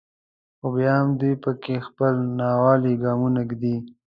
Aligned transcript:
خو 0.59 0.67
بیا 0.75 0.93
هم 1.01 1.09
دوی 1.19 1.33
په 1.43 1.51
کې 1.63 1.75
خپل 1.87 2.13
ناولي 2.39 2.93
ګامونه 3.03 3.41
ږدي. 3.49 3.75